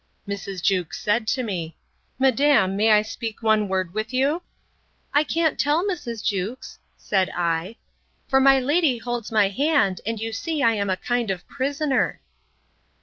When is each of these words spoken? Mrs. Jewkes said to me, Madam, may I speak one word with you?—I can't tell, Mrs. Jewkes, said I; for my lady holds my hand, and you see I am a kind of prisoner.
Mrs. 0.27 0.63
Jewkes 0.63 0.99
said 0.99 1.27
to 1.27 1.43
me, 1.43 1.75
Madam, 2.17 2.75
may 2.75 2.89
I 2.91 3.03
speak 3.03 3.43
one 3.43 3.67
word 3.67 3.93
with 3.93 4.11
you?—I 4.11 5.23
can't 5.23 5.59
tell, 5.59 5.85
Mrs. 5.85 6.23
Jewkes, 6.25 6.79
said 6.97 7.29
I; 7.35 7.75
for 8.27 8.39
my 8.39 8.59
lady 8.59 8.97
holds 8.97 9.31
my 9.31 9.49
hand, 9.49 10.01
and 10.07 10.19
you 10.19 10.33
see 10.33 10.63
I 10.63 10.73
am 10.73 10.89
a 10.89 10.97
kind 10.97 11.29
of 11.29 11.47
prisoner. 11.47 12.19